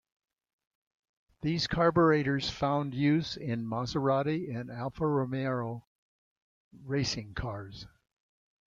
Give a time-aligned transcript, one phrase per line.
[1.43, 5.85] These carburetors found use in Maserati and Alfa Romeo
[6.83, 7.85] racing cars.